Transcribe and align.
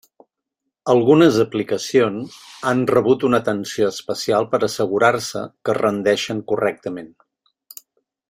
Algunes 0.93 1.35
aplicacions 1.43 2.37
han 2.71 2.81
rebut 2.93 3.25
una 3.29 3.41
atenció 3.45 3.91
especial 3.95 4.49
per 4.55 4.61
assegurar-se 4.69 5.43
que 5.69 5.77
rendeixen 5.81 6.41
correctament. 6.55 7.13